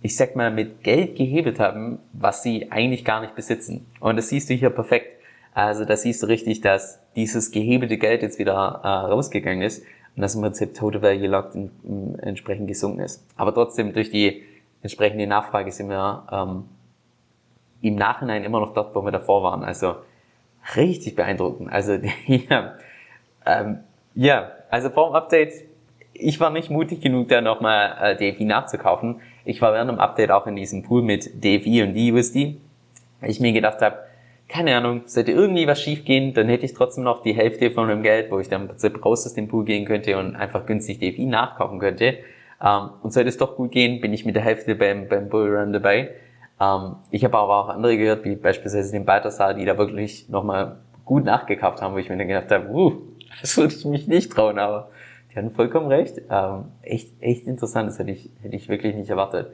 ich 0.00 0.16
sag 0.16 0.36
mal, 0.36 0.50
mit 0.50 0.82
Geld 0.82 1.16
gehebelt 1.16 1.60
haben, 1.60 1.98
was 2.12 2.42
sie 2.42 2.70
eigentlich 2.72 3.04
gar 3.04 3.20
nicht 3.20 3.34
besitzen. 3.34 3.86
Und 4.00 4.16
das 4.16 4.28
siehst 4.28 4.48
du 4.48 4.54
hier 4.54 4.70
perfekt. 4.70 5.21
Also 5.54 5.84
da 5.84 5.96
siehst 5.96 6.22
du 6.22 6.26
richtig, 6.26 6.60
dass 6.60 7.00
dieses 7.14 7.50
gehebelte 7.50 7.98
Geld 7.98 8.22
jetzt 8.22 8.38
wieder 8.38 8.80
äh, 8.82 8.88
rausgegangen 8.88 9.62
ist 9.62 9.84
und 10.16 10.22
dass 10.22 10.34
im 10.34 10.42
Prinzip 10.42 10.74
Total 10.74 11.02
Value 11.02 11.28
Locked 11.28 11.54
in, 11.54 11.70
in, 11.84 12.18
entsprechend 12.20 12.68
gesunken 12.68 13.00
ist. 13.00 13.24
Aber 13.36 13.52
trotzdem 13.52 13.92
durch 13.92 14.10
die 14.10 14.42
entsprechende 14.82 15.26
Nachfrage 15.26 15.70
sind 15.70 15.88
wir 15.88 16.26
ähm, 16.32 16.64
im 17.82 17.96
Nachhinein 17.96 18.44
immer 18.44 18.60
noch 18.60 18.74
dort, 18.74 18.94
wo 18.94 19.04
wir 19.04 19.12
davor 19.12 19.42
waren. 19.42 19.62
Also 19.62 19.96
richtig 20.76 21.16
beeindruckend. 21.16 21.70
Also 21.70 21.92
ja, 22.26 22.74
ähm, 23.44 23.80
ja, 24.14 24.52
also 24.70 24.90
vor 24.90 25.10
dem 25.10 25.16
Update, 25.16 25.52
ich 26.14 26.40
war 26.40 26.50
nicht 26.50 26.70
mutig 26.70 27.00
genug, 27.00 27.28
da 27.28 27.40
nochmal 27.40 28.16
äh, 28.18 28.32
DFI 28.32 28.44
nachzukaufen. 28.44 29.20
Ich 29.44 29.60
war 29.60 29.72
während 29.72 29.90
dem 29.90 29.98
Update 29.98 30.30
auch 30.30 30.46
in 30.46 30.56
diesem 30.56 30.82
Pool 30.82 31.02
mit 31.02 31.42
DFI 31.42 31.82
und 31.82 31.94
DUSD. 31.94 32.56
Ich 33.22 33.40
mir 33.40 33.52
gedacht 33.52 33.80
habe, 33.80 33.98
keine 34.52 34.76
Ahnung, 34.76 35.02
sollte 35.06 35.32
irgendwie 35.32 35.66
was 35.66 35.80
schief 35.80 36.04
gehen, 36.04 36.34
dann 36.34 36.48
hätte 36.48 36.66
ich 36.66 36.74
trotzdem 36.74 37.04
noch 37.04 37.22
die 37.22 37.32
Hälfte 37.32 37.70
von 37.70 37.88
dem 37.88 38.02
Geld, 38.02 38.30
wo 38.30 38.38
ich 38.38 38.50
dann 38.50 38.62
im 38.62 38.68
Prinzip 38.68 39.02
raus 39.02 39.24
aus 39.24 39.32
dem 39.32 39.48
Pool 39.48 39.64
gehen 39.64 39.86
könnte 39.86 40.18
und 40.18 40.36
einfach 40.36 40.66
günstig 40.66 40.98
DFI 40.98 41.24
nachkaufen 41.24 41.78
könnte. 41.78 42.18
Ähm, 42.62 42.90
und 43.02 43.14
sollte 43.14 43.30
es 43.30 43.38
doch 43.38 43.56
gut 43.56 43.72
gehen, 43.72 44.02
bin 44.02 44.12
ich 44.12 44.26
mit 44.26 44.36
der 44.36 44.42
Hälfte 44.42 44.74
beim, 44.74 45.08
beim 45.08 45.30
Bullrun 45.30 45.72
dabei. 45.72 46.10
Ähm, 46.60 46.96
ich 47.10 47.24
habe 47.24 47.38
aber 47.38 47.64
auch 47.64 47.68
andere 47.70 47.96
gehört, 47.96 48.26
wie 48.26 48.36
beispielsweise 48.36 48.92
den 48.92 49.06
Balthasar, 49.06 49.54
die 49.54 49.64
da 49.64 49.78
wirklich 49.78 50.28
nochmal 50.28 50.76
gut 51.06 51.24
nachgekauft 51.24 51.80
haben, 51.80 51.94
wo 51.94 51.98
ich 51.98 52.10
mir 52.10 52.18
dann 52.18 52.28
gedacht 52.28 52.50
habe, 52.50 52.68
uh, 52.68 52.92
das 53.40 53.56
würde 53.56 53.74
ich 53.74 53.84
mich 53.86 54.06
nicht 54.06 54.32
trauen, 54.32 54.58
aber 54.58 54.90
die 55.32 55.38
hatten 55.38 55.52
vollkommen 55.52 55.86
recht. 55.86 56.20
Ähm, 56.30 56.66
echt, 56.82 57.08
echt 57.22 57.46
interessant, 57.46 57.88
das 57.88 57.98
hätte 57.98 58.10
ich, 58.10 58.28
hätte 58.42 58.54
ich 58.54 58.68
wirklich 58.68 58.94
nicht 58.96 59.08
erwartet. 59.08 59.50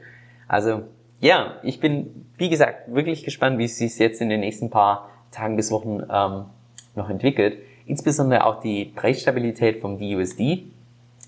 Also, 0.49 0.81
ja, 1.21 1.59
ich 1.63 1.79
bin, 1.79 2.25
wie 2.37 2.49
gesagt, 2.49 2.93
wirklich 2.93 3.23
gespannt, 3.23 3.57
wie 3.57 3.65
es 3.65 3.77
sich 3.77 3.97
jetzt 3.99 4.21
in 4.21 4.29
den 4.29 4.39
nächsten 4.39 4.69
paar 4.69 5.09
Tagen 5.31 5.55
bis 5.55 5.71
Wochen 5.71 6.01
ähm, 6.09 6.45
noch 6.95 7.09
entwickelt. 7.09 7.57
Insbesondere 7.85 8.45
auch 8.45 8.61
die 8.61 8.85
Preisstabilität 8.85 9.81
vom 9.81 9.99
DUSD. 9.99 10.63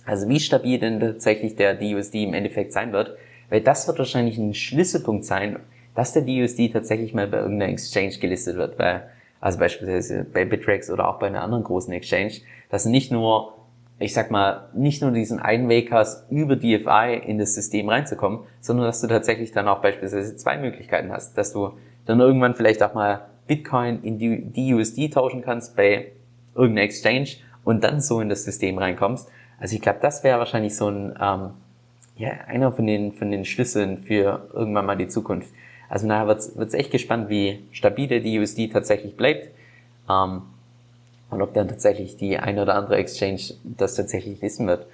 Also 0.05 0.29
wie 0.29 0.39
stabil 0.39 0.79
denn 0.79 0.99
tatsächlich 0.99 1.55
der 1.55 1.75
DUSD 1.75 2.23
im 2.23 2.33
Endeffekt 2.33 2.73
sein 2.73 2.91
wird. 2.93 3.17
Weil 3.49 3.61
das 3.61 3.87
wird 3.87 3.99
wahrscheinlich 3.99 4.37
ein 4.37 4.53
Schlüsselpunkt 4.53 5.25
sein, 5.25 5.59
dass 5.93 6.13
der 6.13 6.21
DUSD 6.21 6.69
tatsächlich 6.71 7.13
mal 7.13 7.27
bei 7.27 7.37
irgendeiner 7.37 7.71
Exchange 7.73 8.13
gelistet 8.19 8.55
wird. 8.55 8.79
Weil, 8.79 9.09
also 9.39 9.59
beispielsweise 9.59 10.23
bei 10.23 10.45
Bittrex 10.45 10.89
oder 10.89 11.09
auch 11.09 11.19
bei 11.19 11.27
einer 11.27 11.43
anderen 11.43 11.63
großen 11.63 11.93
Exchange, 11.93 12.33
dass 12.69 12.85
nicht 12.85 13.11
nur, 13.11 13.53
ich 14.01 14.13
sag 14.13 14.31
mal, 14.31 14.69
nicht 14.73 15.01
nur 15.01 15.11
diesen 15.11 15.39
einen 15.39 15.69
Weg 15.69 15.91
hast, 15.91 16.29
über 16.31 16.55
DFI 16.55 17.21
in 17.25 17.37
das 17.37 17.53
System 17.53 17.89
reinzukommen, 17.89 18.41
sondern 18.59 18.85
dass 18.85 19.01
du 19.01 19.07
tatsächlich 19.07 19.51
dann 19.51 19.67
auch 19.67 19.81
beispielsweise 19.81 20.35
zwei 20.35 20.57
Möglichkeiten 20.57 21.11
hast. 21.11 21.37
Dass 21.37 21.53
du 21.53 21.73
dann 22.05 22.19
irgendwann 22.19 22.55
vielleicht 22.55 22.81
auch 22.83 22.93
mal 22.93 23.27
Bitcoin 23.47 24.03
in 24.03 24.53
DUSD 24.53 25.09
tauschen 25.13 25.41
kannst 25.41 25.75
bei 25.75 26.11
irgendeiner 26.55 26.85
Exchange 26.85 27.29
und 27.63 27.83
dann 27.83 28.01
so 28.01 28.21
in 28.21 28.29
das 28.29 28.43
System 28.43 28.77
reinkommst. 28.77 29.29
Also 29.59 29.75
ich 29.75 29.81
glaube, 29.81 29.99
das 30.01 30.23
wäre 30.23 30.39
wahrscheinlich 30.39 30.75
so 30.75 30.89
ein 30.89 31.15
ähm, 31.21 31.51
ja, 32.15 32.31
einer 32.47 32.71
von 32.71 32.85
den, 32.85 33.13
von 33.13 33.31
den 33.31 33.45
Schlüsseln 33.45 34.03
für 34.03 34.47
irgendwann 34.53 34.85
mal 34.85 34.97
die 34.97 35.07
Zukunft. 35.07 35.49
Also 35.89 36.07
nachher 36.07 36.27
wird's 36.27 36.55
wird's 36.55 36.73
echt 36.73 36.91
gespannt, 36.91 37.29
wie 37.29 37.63
stabil 37.71 38.21
die 38.21 38.39
USD 38.39 38.69
tatsächlich 38.69 39.17
bleibt. 39.17 39.49
Ähm, 40.09 40.43
und 41.31 41.41
ob 41.41 41.53
dann 41.53 41.67
tatsächlich 41.67 42.17
die 42.17 42.37
eine 42.37 42.61
oder 42.61 42.75
andere 42.75 42.97
Exchange 42.97 43.41
das 43.63 43.95
tatsächlich 43.95 44.41
wissen 44.41 44.67
wird. 44.67 44.85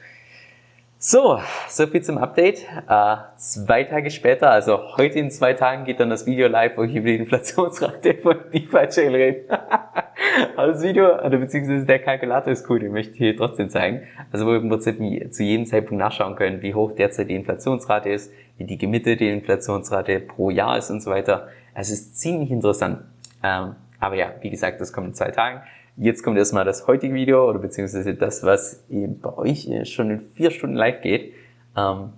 So, 0.99 1.39
so 1.69 1.85
viel 1.85 2.01
zum 2.01 2.17
Update. 2.17 2.65
Äh, 2.89 3.17
zwei 3.35 3.83
Tage 3.83 4.09
später, 4.09 4.49
also 4.49 4.97
heute 4.97 5.19
in 5.19 5.29
zwei 5.29 5.53
Tagen 5.53 5.85
geht 5.85 5.99
dann 5.99 6.09
das 6.09 6.25
Video 6.25 6.47
live, 6.47 6.75
wo 6.75 6.83
ich 6.83 6.95
über 6.95 7.07
die 7.07 7.17
Inflationsrate 7.17 8.15
von 8.15 8.37
DeFi 8.51 8.87
Chain 8.87 9.13
rede. 9.13 9.43
Aber 10.55 10.67
das 10.71 10.81
Video, 10.81 11.13
oder 11.23 11.37
beziehungsweise 11.37 11.85
der 11.85 11.99
Kalkulator 11.99 12.51
ist 12.51 12.67
cool, 12.67 12.79
den 12.79 12.93
möchte 12.93 13.13
ich 13.13 13.19
hier 13.19 13.37
trotzdem 13.37 13.69
zeigen. 13.69 14.07
Also 14.31 14.47
wo 14.47 14.51
wir 14.51 14.57
im 14.57 14.69
Prinzip 14.69 14.97
zu 15.31 15.43
jedem 15.43 15.67
Zeitpunkt 15.67 15.99
nachschauen 15.99 16.35
können, 16.35 16.63
wie 16.63 16.73
hoch 16.73 16.93
derzeit 16.93 17.29
die 17.29 17.35
Inflationsrate 17.35 18.09
ist, 18.09 18.33
wie 18.57 18.65
die 18.65 18.79
gemittelte 18.79 19.25
Inflationsrate 19.25 20.19
pro 20.19 20.49
Jahr 20.49 20.79
ist 20.79 20.89
und 20.89 21.01
so 21.01 21.11
weiter. 21.11 21.47
Es 21.75 21.91
ist 21.91 22.19
ziemlich 22.19 22.49
interessant. 22.49 23.03
Ähm, 23.43 23.75
aber 23.99 24.15
ja, 24.15 24.33
wie 24.41 24.49
gesagt, 24.49 24.81
das 24.81 24.93
kommt 24.93 25.07
in 25.07 25.13
zwei 25.13 25.29
Tagen. 25.29 25.61
Jetzt 25.99 26.21
kommt 26.23 26.37
erstmal 26.37 26.63
das 26.63 26.85
heutige 26.85 27.15
Video 27.15 27.49
oder 27.49 27.57
beziehungsweise 27.57 28.13
das, 28.13 28.43
was 28.43 28.85
bei 28.89 29.37
euch 29.37 29.67
schon 29.89 30.11
in 30.11 30.21
vier 30.35 30.51
Stunden 30.51 30.75
live 30.75 31.01
geht. 31.01 31.33
Ähm, 31.75 32.13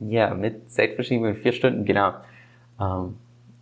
ja, 0.00 0.32
mit 0.32 0.70
Zeitverschiebung 0.70 1.26
in 1.26 1.36
vier 1.36 1.52
Stunden, 1.52 1.84
genau. 1.84 2.14
Ähm, 2.80 3.16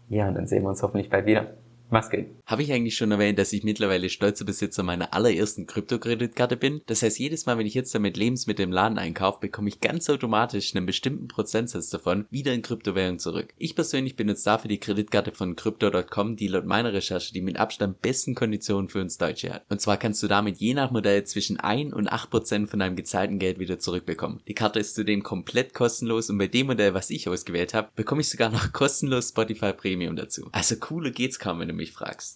ja, 0.08 0.28
und 0.28 0.34
dann 0.34 0.46
sehen 0.46 0.62
wir 0.62 0.68
uns 0.68 0.82
hoffentlich 0.82 1.10
bald 1.10 1.26
wieder. 1.26 1.48
Was 1.90 2.10
geht? 2.10 2.35
Habe 2.46 2.62
ich 2.62 2.72
eigentlich 2.72 2.96
schon 2.96 3.10
erwähnt, 3.10 3.40
dass 3.40 3.52
ich 3.52 3.64
mittlerweile 3.64 4.08
stolzer 4.08 4.44
Besitzer 4.44 4.84
meiner 4.84 5.12
allerersten 5.12 5.66
Kryptokreditkarte 5.66 6.56
bin? 6.56 6.80
Das 6.86 7.02
heißt, 7.02 7.18
jedes 7.18 7.44
Mal, 7.44 7.58
wenn 7.58 7.66
ich 7.66 7.74
jetzt 7.74 7.92
damit 7.92 8.16
Lebensmittel 8.16 8.62
im 8.62 8.70
Laden 8.70 8.98
einkaufe, 8.98 9.40
bekomme 9.40 9.68
ich 9.68 9.80
ganz 9.80 10.08
automatisch 10.08 10.72
einen 10.72 10.86
bestimmten 10.86 11.26
Prozentsatz 11.26 11.90
davon 11.90 12.26
wieder 12.30 12.54
in 12.54 12.62
Kryptowährung 12.62 13.18
zurück. 13.18 13.52
Ich 13.58 13.74
persönlich 13.74 14.14
benutze 14.14 14.44
dafür 14.44 14.68
die 14.68 14.78
Kreditkarte 14.78 15.32
von 15.32 15.56
Crypto.com, 15.56 16.36
die 16.36 16.46
laut 16.46 16.66
meiner 16.66 16.92
Recherche 16.92 17.32
die 17.32 17.40
mit 17.40 17.56
Abstand 17.56 18.00
besten 18.00 18.36
Konditionen 18.36 18.88
für 18.88 19.00
uns 19.00 19.18
Deutsche 19.18 19.52
hat. 19.52 19.64
Und 19.68 19.80
zwar 19.80 19.96
kannst 19.96 20.22
du 20.22 20.28
damit 20.28 20.58
je 20.58 20.72
nach 20.74 20.92
Modell 20.92 21.24
zwischen 21.24 21.58
1 21.58 21.94
und 21.94 22.06
8 22.06 22.30
Prozent 22.30 22.70
von 22.70 22.78
deinem 22.78 22.94
gezahlten 22.94 23.40
Geld 23.40 23.58
wieder 23.58 23.80
zurückbekommen. 23.80 24.40
Die 24.46 24.54
Karte 24.54 24.78
ist 24.78 24.94
zudem 24.94 25.24
komplett 25.24 25.74
kostenlos 25.74 26.30
und 26.30 26.38
bei 26.38 26.46
dem 26.46 26.68
Modell, 26.68 26.94
was 26.94 27.10
ich 27.10 27.28
ausgewählt 27.28 27.74
habe, 27.74 27.88
bekomme 27.96 28.20
ich 28.20 28.28
sogar 28.28 28.50
noch 28.50 28.72
kostenlos 28.72 29.30
Spotify 29.30 29.72
Premium 29.72 30.14
dazu. 30.14 30.48
Also 30.52 30.76
cooler 30.76 31.10
geht's 31.10 31.40
kaum, 31.40 31.58
wenn 31.58 31.66
du 31.66 31.74
mich 31.74 31.90
fragst. 31.90 32.35